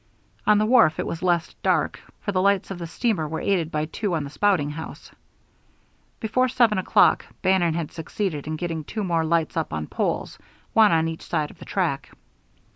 [0.47, 3.69] On the wharf it was less dark, for the lights of the steamer were aided
[3.69, 5.11] by two on the spouting house.
[6.19, 10.39] Before seven o'clock Bannon had succeeded in getting two more lights up on poles,
[10.73, 12.09] one on each side of the track.